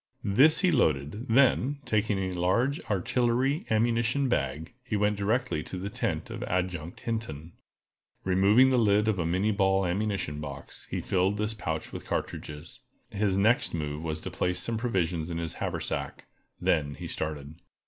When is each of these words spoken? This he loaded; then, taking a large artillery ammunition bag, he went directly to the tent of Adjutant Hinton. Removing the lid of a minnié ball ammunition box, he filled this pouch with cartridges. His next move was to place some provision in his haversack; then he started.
This 0.23 0.61
he 0.61 0.71
loaded; 0.71 1.27
then, 1.29 1.77
taking 1.85 2.17
a 2.17 2.31
large 2.31 2.81
artillery 2.85 3.67
ammunition 3.69 4.27
bag, 4.27 4.73
he 4.83 4.95
went 4.97 5.15
directly 5.15 5.61
to 5.65 5.77
the 5.77 5.91
tent 5.91 6.31
of 6.31 6.41
Adjutant 6.45 7.01
Hinton. 7.01 7.51
Removing 8.23 8.71
the 8.71 8.79
lid 8.79 9.07
of 9.07 9.19
a 9.19 9.25
minnié 9.25 9.55
ball 9.55 9.85
ammunition 9.85 10.39
box, 10.41 10.87
he 10.89 11.01
filled 11.01 11.37
this 11.37 11.53
pouch 11.53 11.93
with 11.93 12.07
cartridges. 12.07 12.79
His 13.11 13.37
next 13.37 13.75
move 13.75 14.03
was 14.03 14.21
to 14.21 14.31
place 14.31 14.59
some 14.59 14.75
provision 14.79 15.29
in 15.29 15.37
his 15.37 15.53
haversack; 15.53 16.25
then 16.59 16.95
he 16.95 17.05
started. 17.07 17.59